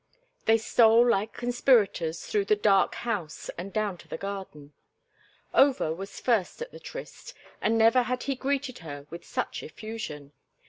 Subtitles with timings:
[0.45, 4.73] They stole like conspirators through the dark house and down to the garden.
[5.53, 10.33] Over was first at the tryst, and never had he greeted her with such effusion.